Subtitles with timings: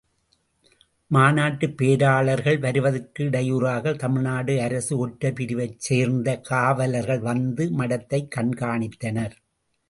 [1.11, 9.37] மாநாட்டுப் பேராளர்கள் வருவதற்கு இடையூறாக தமிழ்நாடு அரசு ஒற்றர் பிரிவைச் சேர்ந்த காவலர்கள் வந்து மடத்தைக் கண்காணித்தனர்.